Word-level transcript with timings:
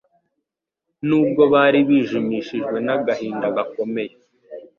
Nubwo 1.07 1.41
bari 1.53 1.79
bijimishijwe 1.87 2.77
n'agahinda 2.85 3.47
gakomeye, 3.55 4.13